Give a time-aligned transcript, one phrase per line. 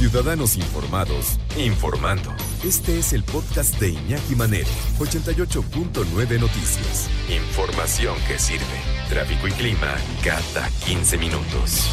[0.00, 2.30] Ciudadanos informados, informando.
[2.64, 7.10] Este es el podcast de Iñaki Manero, 88.9 Noticias.
[7.28, 8.64] Información que sirve.
[9.10, 9.94] Tráfico y clima
[10.24, 11.86] cada 15 minutos.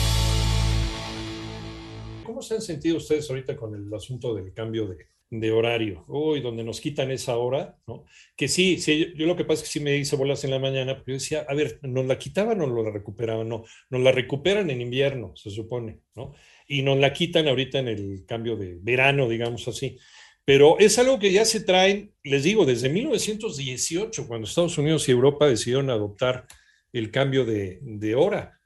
[2.23, 6.05] ¿Cómo se han sentido ustedes ahorita con el asunto del cambio de, de horario?
[6.07, 8.05] Uy, donde nos quitan esa hora, ¿no?
[8.35, 10.59] Que sí, sí, yo lo que pasa es que sí me hice bolas en la
[10.59, 13.49] mañana, pero yo decía, a ver, ¿nos la quitaban o nos la recuperaban?
[13.49, 16.33] No, nos la recuperan en invierno, se supone, ¿no?
[16.67, 19.97] Y nos la quitan ahorita en el cambio de verano, digamos así.
[20.45, 25.11] Pero es algo que ya se traen, les digo, desde 1918, cuando Estados Unidos y
[25.11, 26.47] Europa decidieron adoptar
[26.93, 28.56] el cambio de hora.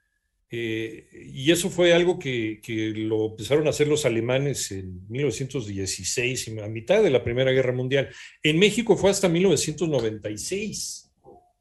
[0.54, 6.52] Eh, y eso fue algo que, que, lo empezaron a hacer los alemanes en 1916,
[6.62, 8.10] a mitad de la Primera Guerra Mundial.
[8.42, 11.10] En México fue hasta 1996,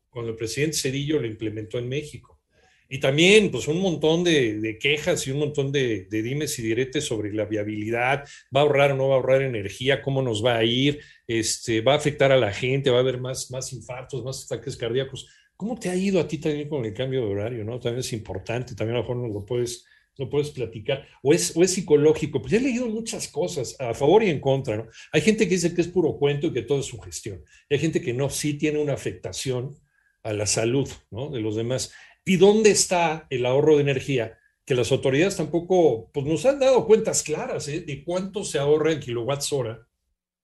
[0.09, 2.41] cuando el presidente Cedillo lo implementó en México.
[2.89, 7.05] Y también, pues, un montón de, quejas y un montón de, de, dimes y diretes
[7.05, 10.57] sobre la viabilidad, va a ahorrar o no va a ahorrar energía, cómo nos va
[10.57, 14.21] a ir, este, va a afectar a la gente, va a haber más, más infartos,
[14.25, 15.29] más ataques cardíacos.
[15.61, 17.63] ¿Cómo te ha ido a ti también con el cambio de horario?
[17.63, 17.79] ¿no?
[17.79, 19.85] También es importante, también a lo mejor nos lo puedes,
[20.17, 21.07] lo puedes platicar.
[21.21, 24.77] O es, o es psicológico, pues he leído muchas cosas a favor y en contra.
[24.77, 24.87] ¿no?
[25.11, 27.43] Hay gente que dice que es puro cuento y que todo es su gestión.
[27.69, 29.77] Y hay gente que no, sí tiene una afectación
[30.23, 31.29] a la salud ¿no?
[31.29, 31.93] de los demás.
[32.25, 34.39] ¿Y dónde está el ahorro de energía?
[34.65, 37.81] Que las autoridades tampoco pues, nos han dado cuentas claras ¿eh?
[37.81, 39.87] de cuánto se ahorra en kilowatts hora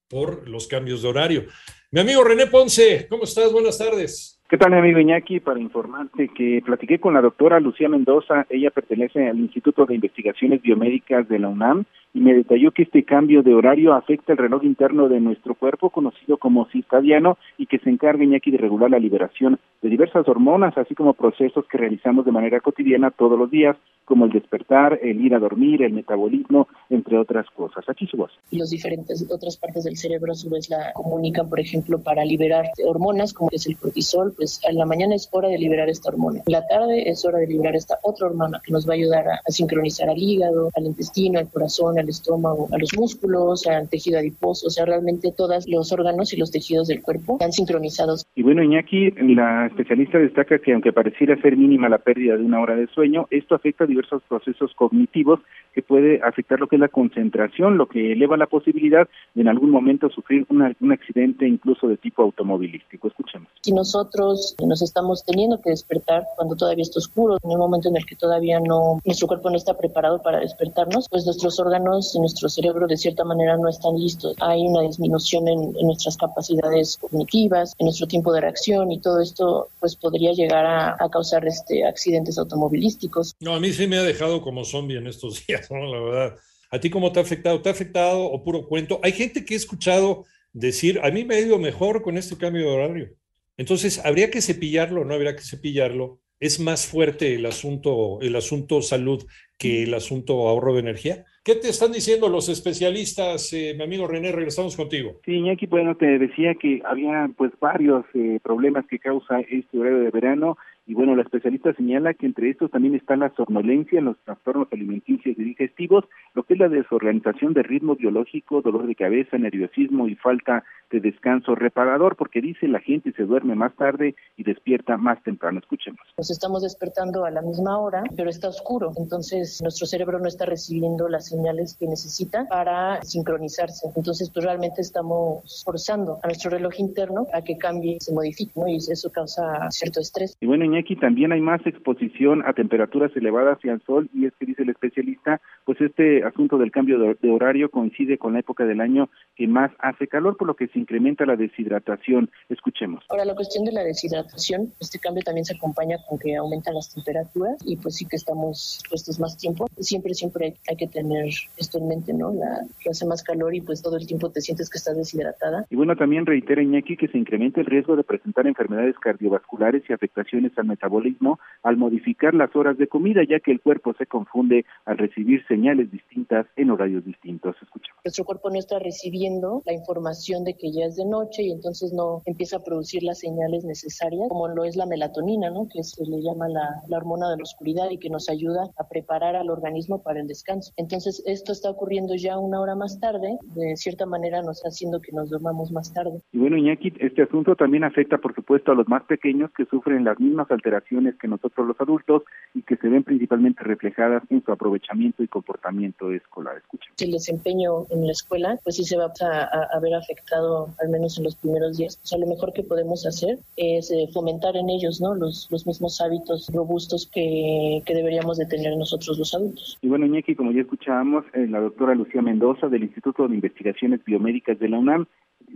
[0.07, 1.47] por los cambios de horario.
[1.89, 3.51] Mi amigo René Ponce, ¿cómo estás?
[3.51, 4.36] Buenas tardes.
[4.49, 5.41] ¿Qué tal, mi amigo Iñaki?
[5.41, 10.61] Para informarte que platiqué con la doctora Lucía Mendoza, ella pertenece al Instituto de Investigaciones
[10.61, 14.63] Biomédicas de la UNAM y me detalló que este cambio de horario afecta el reloj
[14.63, 18.99] interno de nuestro cuerpo, conocido como circadiano, y que se encarga, Iñaki, de regular la
[18.99, 23.75] liberación de diversas hormonas, así como procesos que realizamos de manera cotidiana todos los días,
[24.07, 27.83] como el despertar, el ir a dormir, el metabolismo, entre otras cosas.
[27.89, 28.31] Aquí su voz.
[28.49, 32.23] Y los diferentes otras partes del cerebro a su vez la comunican, por ejemplo, para
[32.23, 36.09] liberar hormonas, como es el cortisol, pues en la mañana es hora de liberar esta
[36.09, 36.41] hormona.
[36.45, 39.27] En la tarde es hora de liberar esta otra hormona que nos va a ayudar
[39.27, 43.89] a, a sincronizar al hígado, al intestino, al corazón, al estómago, a los músculos, al
[43.89, 48.25] tejido adiposo, o sea, realmente todos los órganos y los tejidos del cuerpo están sincronizados.
[48.35, 52.61] Y bueno, Iñaki, la especialista destaca que aunque pareciera ser mínima la pérdida de una
[52.61, 55.39] hora de sueño, esto afecta a diversos procesos cognitivos
[55.73, 59.47] que puede afectar lo que es la concentración, lo que eleva la posibilidad de en
[59.47, 63.07] algún momento sufrir una, un accidente incluso de tipo automovilístico.
[63.07, 63.47] Escuchemos.
[63.61, 67.97] Si nosotros nos estamos teniendo que despertar cuando todavía está oscuro, en el momento en
[67.97, 72.19] el que todavía no, nuestro cuerpo no está preparado para despertarnos, pues nuestros órganos y
[72.19, 74.35] nuestro cerebro de cierta manera no están listos.
[74.41, 79.21] Hay una disminución en, en nuestras capacidades cognitivas, en nuestro tiempo de reacción y todo
[79.21, 83.35] esto pues podría llegar a, a causar este accidentes automovilísticos.
[83.39, 85.85] No, a mí sí me ha dejado como zombie en estos días, ¿no?
[85.85, 86.39] La verdad.
[86.69, 87.61] ¿A ti cómo te ha afectado?
[87.61, 88.99] ¿Te ha afectado o puro cuento?
[89.01, 92.63] Hay gente que he escuchado decir, a mí me ha ido mejor con este cambio
[92.63, 93.09] de horario.
[93.57, 96.19] Entonces, ¿habría que cepillarlo no habría que cepillarlo?
[96.39, 99.23] ¿Es más fuerte el asunto, el asunto salud
[99.57, 101.25] que el asunto ahorro de energía?
[101.43, 104.31] ¿Qué te están diciendo los especialistas, eh, mi amigo René?
[104.31, 105.19] Regresamos contigo.
[105.25, 109.99] Sí, Iñaki, bueno, te decía que había pues varios eh, problemas que causa este horario
[109.99, 114.17] de verano y bueno, la especialista señala que entre estos también está la somnolencia, los
[114.23, 119.37] trastornos alimenticios y digestivos, lo que es la desorganización del ritmo biológico, dolor de cabeza,
[119.37, 124.43] nerviosismo y falta de descanso reparador, porque dice la gente se duerme más tarde y
[124.43, 125.59] despierta más temprano.
[125.59, 125.99] Escuchemos.
[126.17, 130.45] Nos estamos despertando a la misma hora, pero está oscuro, entonces nuestro cerebro no está
[130.45, 133.89] recibiendo las señales que necesita para sincronizarse.
[133.97, 138.69] Entonces, pues realmente estamos forzando a nuestro reloj interno a que cambie, se modifique, ¿no?
[138.69, 140.37] Y eso causa cierto estrés.
[140.39, 144.33] Y bueno, Iñaki, también hay más exposición a temperaturas elevadas y al sol, y es
[144.39, 148.65] que dice el especialista, pues este asunto del cambio de, horario coincide con la época
[148.65, 152.29] del año que más hace calor, por lo que se incrementa la deshidratación.
[152.49, 153.03] Escuchemos.
[153.09, 156.93] Ahora, la cuestión de la deshidratación, este cambio también se acompaña con que aumentan las
[156.93, 159.67] temperaturas y pues sí que estamos puestos más tiempo.
[159.79, 161.25] Siempre, siempre hay, hay que tener
[161.57, 162.33] esto en mente, ¿no?
[162.33, 165.65] La, que hace más calor y pues todo el tiempo te sientes que estás deshidratada.
[165.69, 169.93] Y bueno, también reitera Iñaki que se incrementa el riesgo de presentar enfermedades cardiovasculares y
[169.93, 174.65] afectaciones al metabolismo al modificar las horas de comida, ya que el cuerpo se confunde
[174.85, 177.55] al recibir señales distintas en horarios distintos.
[177.61, 177.99] Escuchamos.
[178.03, 181.93] Nuestro cuerpo no está recibiendo la información de que ya es de noche y entonces
[181.93, 185.67] no empieza a producir las señales necesarias, como lo es la melatonina, ¿no?
[185.71, 188.87] que se le llama la, la hormona de la oscuridad y que nos ayuda a
[188.87, 190.71] preparar al organismo para el descanso.
[190.77, 195.01] Entonces, esto está ocurriendo ya una hora más tarde, de cierta manera nos está haciendo
[195.01, 196.21] que nos dormamos más tarde.
[196.31, 200.03] Y bueno, Iñaki, este asunto también afecta, por supuesto, a los más pequeños que sufren
[200.03, 202.23] las mismas alteraciones que nosotros los adultos
[202.53, 206.57] y que se ven principalmente reflejadas en su aprovechamiento y comportamiento escolar.
[206.57, 206.93] Escuchen.
[206.99, 211.17] El desempeño en la escuela, pues sí se va a, a, ver afectado, al menos
[211.17, 211.97] en los primeros días.
[211.97, 215.15] Pues a lo mejor que podemos hacer es eh, fomentar en ellos, ¿no?
[215.15, 219.77] Los, los mismos hábitos robustos que, que deberíamos de tener nosotros los adultos.
[219.81, 224.03] Y bueno, Iñaki, como ya escuchábamos, eh, la doctora Lucía Mendoza del Instituto de Investigaciones
[224.03, 225.05] Biomédicas de la UNAM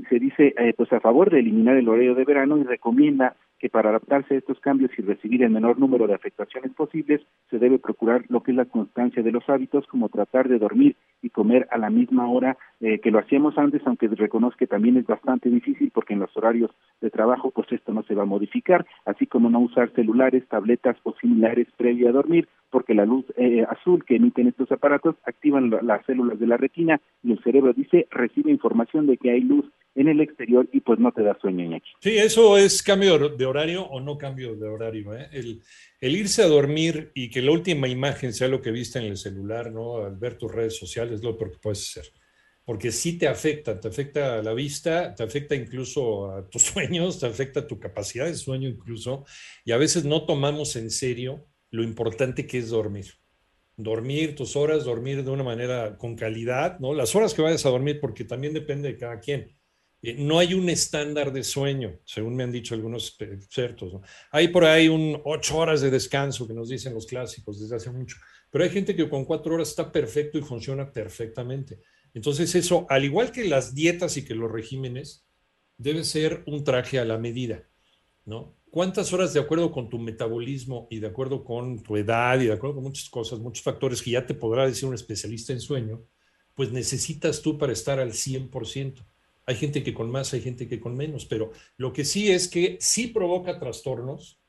[0.09, 3.69] se dice eh, pues a favor de eliminar el horario de verano y recomienda que
[3.69, 7.21] para adaptarse a estos cambios y recibir el menor número de afectaciones posibles,
[7.51, 10.95] se debe procurar lo que es la constancia de los hábitos, como tratar de dormir
[11.21, 14.97] y comer a la misma hora eh, que lo hacíamos antes, aunque reconozco que también
[14.97, 16.71] es bastante difícil porque en los horarios
[17.01, 20.97] de trabajo pues esto no se va a modificar, así como no usar celulares, tabletas
[21.03, 25.69] o similares previo a dormir, porque la luz eh, azul que emiten estos aparatos activan
[25.83, 29.65] las células de la retina y el cerebro dice recibe información de que hay luz
[29.95, 31.89] en el exterior y pues no te da sueño, Iñaki.
[32.01, 35.13] Sí, eso es cambio de horario o no cambio de horario.
[35.13, 35.27] ¿eh?
[35.31, 35.61] El,
[35.99, 39.17] el, irse a dormir y que la última imagen sea lo que viste en el
[39.17, 39.97] celular, ¿no?
[39.97, 42.11] Al ver tus redes sociales, es lo peor que puedes hacer.
[42.63, 47.19] Porque sí te afecta, te afecta a la vista, te afecta incluso a tus sueños,
[47.19, 49.25] te afecta a tu capacidad de sueño incluso,
[49.65, 53.07] y a veces no tomamos en serio lo importante que es dormir.
[53.75, 56.93] Dormir tus horas, dormir de una manera con calidad, ¿no?
[56.93, 59.60] Las horas que vayas a dormir, porque también depende de cada quien
[60.01, 63.93] eh, no hay un estándar de sueño, según me han dicho algunos expertos.
[64.31, 67.91] Hay por ahí un ocho horas de descanso que nos dicen los clásicos desde hace
[67.91, 68.17] mucho,
[68.49, 71.79] pero hay gente que con cuatro horas está perfecto y funciona perfectamente.
[72.13, 75.25] Entonces eso, al igual que las dietas y que los regímenes,
[75.77, 77.67] debe ser un traje a la medida,
[78.25, 78.55] ¿no?
[78.69, 82.53] ¿Cuántas horas de acuerdo con tu metabolismo y de acuerdo con tu edad y de
[82.53, 86.05] acuerdo con muchas cosas, muchos factores que ya te podrá decir un especialista en sueño,
[86.55, 89.05] pues necesitas tú para estar al 100%?
[89.45, 92.47] Hay gente que con más, hay gente que con menos, pero lo que sí es
[92.47, 94.39] que sí provoca trastornos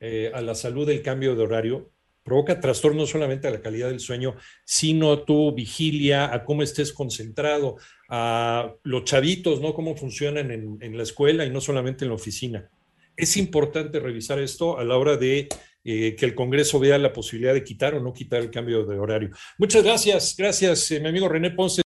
[0.00, 1.92] eh, a la salud del cambio de horario,
[2.28, 6.62] provoca trastornos no solamente a la calidad del sueño, sino a tu vigilia, a cómo
[6.62, 7.76] estés concentrado,
[8.08, 9.72] a los chavitos, ¿no?
[9.72, 12.70] Cómo funcionan en, la escuela y no solamente en la oficina.
[13.16, 15.48] Es importante revisar esto a la hora de
[15.84, 18.98] eh, que el Congreso vea la posibilidad de quitar o no quitar el cambio de
[18.98, 19.30] horario.
[19.56, 21.76] Muchas gracias, gracias, eh, mi amigo René Ponce.